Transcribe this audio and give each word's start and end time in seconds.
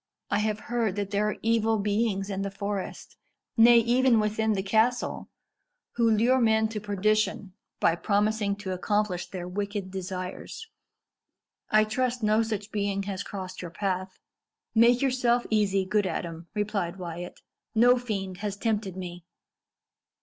I 0.31 0.39
have 0.39 0.61
heard 0.61 0.95
that 0.95 1.11
there 1.11 1.29
are 1.29 1.35
evil 1.43 1.77
beings 1.77 2.31
in 2.31 2.41
the 2.41 2.49
forest 2.49 3.17
nay, 3.55 3.77
even 3.77 4.19
within 4.19 4.53
the 4.53 4.63
castle 4.63 5.29
who 5.91 6.09
lure 6.09 6.41
men 6.41 6.67
to 6.69 6.79
perdition 6.81 7.53
by 7.79 7.93
promising 7.97 8.55
to 8.55 8.71
accomplish 8.71 9.27
their 9.27 9.47
wicked 9.47 9.91
desires. 9.91 10.67
I 11.69 11.83
trust 11.83 12.23
no 12.23 12.41
such 12.41 12.71
being 12.71 13.03
has 13.03 13.21
crossed 13.21 13.61
your 13.61 13.69
path." 13.69 14.17
"Make 14.73 15.03
yourself 15.03 15.45
easy, 15.51 15.85
good 15.85 16.07
Adam," 16.07 16.47
replied 16.55 16.95
Wyat; 16.95 17.39
"no 17.75 17.99
fiend 17.99 18.37
has 18.37 18.57
tempted 18.57 18.97
me." 18.97 19.23